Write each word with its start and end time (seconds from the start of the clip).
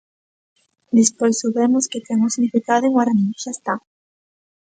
Despois 0.99 1.39
soubemos 1.41 1.89
que 1.91 2.03
ten 2.05 2.17
un 2.25 2.31
significado 2.35 2.83
en 2.85 2.93
guaraní: 2.95 3.27
xa 3.41 3.51
está. 3.57 3.75